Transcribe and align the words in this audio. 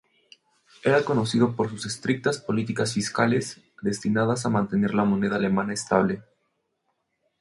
Era 0.83 1.03
conocido 1.05 1.55
por 1.55 1.69
sus 1.69 1.85
estrictas 1.85 2.39
políticas 2.39 2.91
fiscales, 2.93 3.61
destinadas 3.83 4.47
a 4.47 4.49
mantener 4.49 4.95
la 4.95 5.03
moneda 5.03 5.35
alemana 5.35 5.73
estable. 5.75 6.23